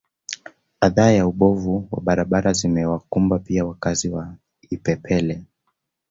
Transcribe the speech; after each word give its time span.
Adha 0.79 1.11
ya 1.11 1.27
ubovu 1.27 1.87
wa 1.91 2.01
barabara 2.01 2.53
zimewakumba 2.53 3.39
pia 3.39 3.65
wakazi 3.65 4.09
wa 4.09 4.35
Ipepele 4.69 5.43